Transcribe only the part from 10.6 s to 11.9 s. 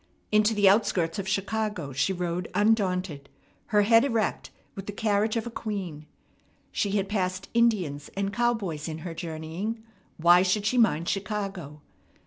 she mind Chicago?